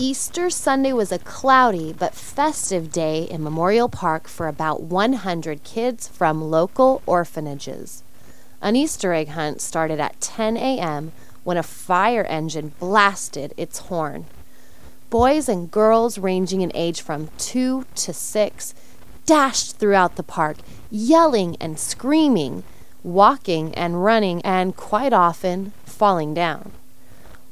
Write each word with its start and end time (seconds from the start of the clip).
Easter 0.00 0.48
Sunday 0.48 0.92
was 0.92 1.10
a 1.10 1.18
cloudy 1.18 1.92
but 1.92 2.14
festive 2.14 2.92
day 2.92 3.24
in 3.24 3.42
Memorial 3.42 3.88
Park 3.88 4.28
for 4.28 4.46
about 4.46 4.80
100 4.80 5.64
kids 5.64 6.06
from 6.06 6.40
local 6.40 7.02
orphanages. 7.04 8.04
An 8.62 8.76
Easter 8.76 9.12
egg 9.12 9.30
hunt 9.30 9.60
started 9.60 9.98
at 9.98 10.20
10 10.20 10.56
a.m. 10.56 11.10
when 11.42 11.56
a 11.56 11.64
fire 11.64 12.22
engine 12.26 12.74
blasted 12.78 13.52
its 13.56 13.80
horn. 13.90 14.26
Boys 15.10 15.48
and 15.48 15.68
girls 15.68 16.16
ranging 16.16 16.60
in 16.60 16.70
age 16.76 17.00
from 17.00 17.30
2 17.38 17.84
to 17.96 18.12
6 18.12 18.74
dashed 19.26 19.78
throughout 19.78 20.14
the 20.14 20.22
park, 20.22 20.58
yelling 20.92 21.56
and 21.60 21.76
screaming, 21.76 22.62
walking 23.02 23.74
and 23.74 24.04
running, 24.04 24.40
and 24.42 24.76
quite 24.76 25.12
often 25.12 25.72
falling 25.84 26.34
down. 26.34 26.70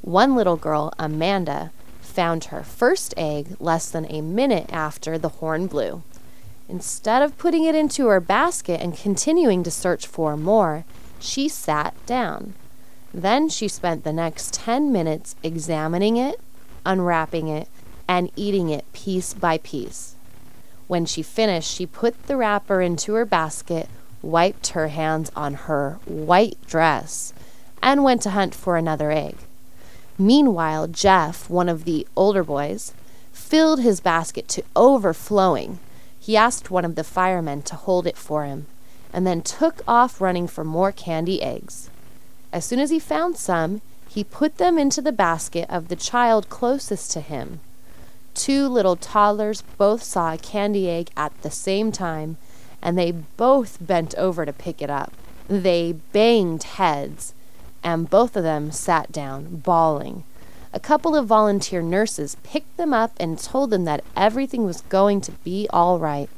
One 0.00 0.36
little 0.36 0.56
girl, 0.56 0.92
Amanda, 0.96 1.72
found 2.16 2.44
her 2.44 2.62
first 2.62 3.12
egg 3.18 3.56
less 3.60 3.90
than 3.90 4.10
a 4.10 4.22
minute 4.22 4.72
after 4.72 5.18
the 5.18 5.28
horn 5.28 5.66
blew. 5.66 6.02
Instead 6.66 7.20
of 7.20 7.36
putting 7.36 7.64
it 7.64 7.74
into 7.74 8.06
her 8.06 8.20
basket 8.20 8.80
and 8.80 8.96
continuing 8.96 9.62
to 9.62 9.70
search 9.70 10.06
for 10.06 10.34
more, 10.34 10.86
she 11.20 11.46
sat 11.46 11.94
down. 12.06 12.54
Then 13.12 13.50
she 13.50 13.68
spent 13.68 14.02
the 14.02 14.14
next 14.14 14.54
10 14.54 14.90
minutes 14.90 15.36
examining 15.42 16.16
it, 16.16 16.40
unwrapping 16.86 17.48
it, 17.48 17.68
and 18.08 18.30
eating 18.34 18.70
it 18.70 18.90
piece 18.94 19.34
by 19.34 19.58
piece. 19.58 20.14
When 20.86 21.04
she 21.04 21.22
finished, 21.22 21.70
she 21.70 21.84
put 21.84 22.28
the 22.28 22.38
wrapper 22.38 22.80
into 22.80 23.12
her 23.12 23.26
basket, 23.26 23.90
wiped 24.22 24.68
her 24.68 24.88
hands 24.88 25.30
on 25.36 25.52
her 25.68 25.98
white 26.06 26.56
dress, 26.66 27.34
and 27.82 28.02
went 28.02 28.22
to 28.22 28.30
hunt 28.30 28.54
for 28.54 28.78
another 28.78 29.10
egg. 29.10 29.36
Meanwhile, 30.18 30.88
Jeff, 30.88 31.50
one 31.50 31.68
of 31.68 31.84
the 31.84 32.06
older 32.16 32.42
boys, 32.42 32.92
filled 33.32 33.80
his 33.80 34.00
basket 34.00 34.48
to 34.48 34.64
overflowing. 34.74 35.78
He 36.18 36.36
asked 36.36 36.70
one 36.70 36.84
of 36.84 36.94
the 36.94 37.04
firemen 37.04 37.62
to 37.62 37.76
hold 37.76 38.06
it 38.06 38.16
for 38.16 38.44
him, 38.44 38.66
and 39.12 39.26
then 39.26 39.42
took 39.42 39.82
off 39.86 40.20
running 40.20 40.48
for 40.48 40.64
more 40.64 40.90
candy 40.90 41.42
eggs. 41.42 41.90
As 42.52 42.64
soon 42.64 42.80
as 42.80 42.90
he 42.90 42.98
found 42.98 43.36
some, 43.36 43.82
he 44.08 44.24
put 44.24 44.56
them 44.56 44.78
into 44.78 45.02
the 45.02 45.12
basket 45.12 45.68
of 45.68 45.88
the 45.88 45.96
child 45.96 46.48
closest 46.48 47.10
to 47.12 47.20
him. 47.20 47.60
Two 48.32 48.66
little 48.68 48.96
toddlers 48.96 49.62
both 49.76 50.02
saw 50.02 50.32
a 50.32 50.38
candy 50.38 50.88
egg 50.88 51.10
at 51.16 51.32
the 51.42 51.50
same 51.50 51.92
time, 51.92 52.38
and 52.80 52.96
they 52.96 53.12
both 53.12 53.78
bent 53.80 54.14
over 54.16 54.46
to 54.46 54.52
pick 54.52 54.80
it 54.80 54.90
up. 54.90 55.12
They 55.48 55.92
banged 56.12 56.62
heads 56.62 57.34
and 57.86 58.10
both 58.10 58.34
of 58.34 58.42
them 58.42 58.72
sat 58.72 59.12
down, 59.12 59.58
bawling. 59.58 60.24
A 60.72 60.80
couple 60.80 61.14
of 61.14 61.28
volunteer 61.28 61.80
nurses 61.80 62.36
picked 62.42 62.76
them 62.76 62.92
up 62.92 63.12
and 63.20 63.38
told 63.38 63.70
them 63.70 63.84
that 63.84 64.02
everything 64.16 64.66
was 64.66 64.80
going 64.80 65.20
to 65.20 65.30
be 65.44 65.68
all 65.70 66.00
right. 66.00 66.28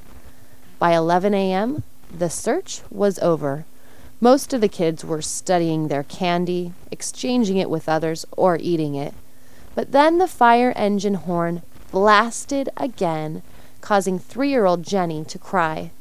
By 0.79 0.93
11 0.93 1.33
a.m., 1.33 1.85
the 2.15 2.29
search 2.29 2.83
was 2.91 3.19
over. 3.21 3.65
Most 4.21 4.53
of 4.53 4.61
the 4.61 4.69
kids 4.69 5.07
were 5.07 5.23
studying 5.23 5.89
their 5.89 6.03
candy, 6.03 6.75
exchanging 6.91 7.57
it 7.57 7.71
with 7.71 7.89
others, 7.89 8.27
or 8.37 8.59
eating 8.61 8.95
it. 8.95 9.15
But 9.75 9.93
then 9.93 10.19
the 10.19 10.29
fire 10.29 10.75
engine 10.77 11.15
horn 11.15 11.63
blasted 11.91 12.69
again, 12.77 13.43
causing 13.81 14.19
three 14.19 14.51
year 14.51 14.67
old 14.67 14.83
Jenny 14.83 15.25
to 15.25 15.39
cry. 15.39 15.93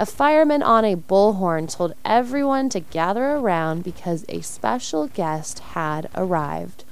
A 0.00 0.06
fireman 0.06 0.62
on 0.62 0.84
a 0.84 0.94
bullhorn 0.94 1.68
told 1.68 1.92
everyone 2.04 2.68
to 2.68 2.78
gather 2.78 3.32
around 3.32 3.82
because 3.82 4.24
a 4.28 4.42
special 4.42 5.08
guest 5.08 5.58
had 5.74 6.08
arrived. 6.14 6.84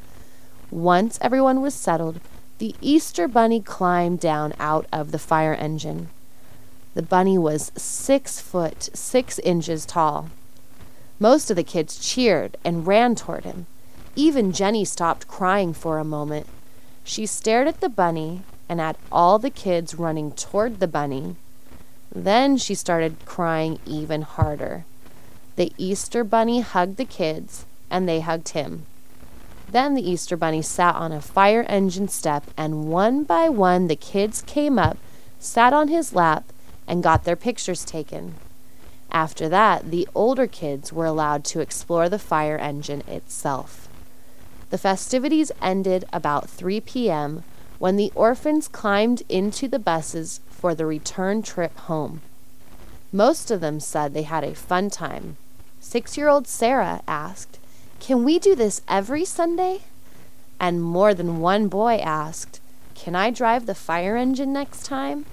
Once 0.73 1.17
everyone 1.23 1.61
was 1.63 1.73
settled, 1.73 2.19
the 2.59 2.75
Easter 2.81 3.29
bunny 3.29 3.61
climbed 3.61 4.19
down 4.19 4.55
out 4.59 4.87
of 4.93 5.13
the 5.13 5.21
fire 5.21 5.55
engine. 5.55 6.09
The 6.95 7.03
bunny 7.03 7.39
was 7.39 7.71
six 7.77 8.41
foot 8.41 8.91
six 8.93 9.39
inches 9.39 9.87
tall. 9.87 10.31
Most 11.21 11.49
of 11.49 11.55
the 11.55 11.63
kids 11.63 12.01
cheered 12.01 12.57
and 12.65 12.89
ran 12.89 13.15
toward 13.15 13.45
him. 13.45 13.67
Even 14.17 14.51
Jenny 14.51 14.85
stopped 14.85 15.29
crying 15.29 15.73
for 15.73 16.01
a 16.01 16.05
moment. 16.05 16.49
She 17.05 17.25
stared 17.25 17.69
at 17.69 17.81
the 17.81 17.89
bunny 17.89 18.43
and 18.69 18.81
at 18.81 18.99
all 19.13 19.39
the 19.39 19.49
kids 19.49 19.95
running 19.95 20.33
toward 20.33 20.81
the 20.81 20.89
bunny 20.89 21.37
then 22.15 22.57
she 22.57 22.75
started 22.75 23.17
crying 23.25 23.79
even 23.87 24.23
harder. 24.23 24.85
The 25.57 25.73
Easter 25.79 26.25
Bunny 26.25 26.61
hugged 26.61 26.97
the 26.97 27.05
kids, 27.05 27.65
and 27.91 28.09
they 28.09 28.21
hugged 28.21 28.51
him. 28.51 28.85
Then 29.69 29.95
the 29.95 30.09
Easter 30.09 30.37
Bunny 30.37 30.63
sat 30.63 30.95
on 30.95 31.13
a 31.13 31.21
fire 31.21 31.65
engine 31.69 32.09
step, 32.09 32.45
and 32.57 32.89
one 32.89 33.25
by 33.25 33.49
one 33.49 33.89
the 33.89 33.97
kids 33.97 34.43
came 34.43 34.79
up, 34.79 34.97
sat 35.39 35.73
on 35.73 35.89
his 35.89 36.15
lap, 36.15 36.45
and 36.87 37.03
got 37.03 37.25
their 37.25 37.37
pictures 37.37 37.85
taken. 37.85 38.35
After 39.11 39.49
that, 39.49 39.91
the 39.91 40.09
older 40.15 40.47
kids 40.47 40.93
were 40.93 41.07
allowed 41.07 41.45
to 41.47 41.61
explore 41.61 42.09
the 42.09 42.19
fire 42.19 42.59
engine 42.59 43.03
itself. 43.07 43.89
The 44.71 44.79
festivities 44.79 45.53
ended 45.63 46.05
about 46.13 46.51
3 46.51 46.81
p.m. 46.81 47.43
when 47.79 47.97
the 47.97 48.13
orphans 48.15 48.69
climbed 48.69 49.23
into 49.29 49.69
the 49.69 49.79
buses 49.79 50.41
for 50.67 50.75
the 50.75 50.85
return 50.85 51.43
trip 51.43 51.79
home. 51.79 52.21
Most 53.13 53.53
of 53.53 53.61
them 53.61 53.79
said 53.79 54.13
they 54.13 54.25
had 54.25 54.43
a 54.43 54.53
fun 54.53 54.91
time. 54.91 55.37
Six 55.79 56.17
year 56.17 56.29
old 56.29 56.49
Sarah 56.49 57.03
asked, 57.07 57.61
Can 58.01 58.25
we 58.25 58.41
do 58.41 58.57
this 58.57 58.83
every 58.89 59.25
Sunday? 59.25 59.83
And 60.59 60.83
more 60.83 61.15
than 61.15 61.39
one 61.39 61.69
boy 61.69 61.99
asked, 61.99 62.59
Can 62.97 63.15
I 63.15 63.31
drive 63.31 63.67
the 63.67 63.77
fire 63.77 64.17
engine 64.17 64.53
next 64.53 64.83
time? 64.85 65.25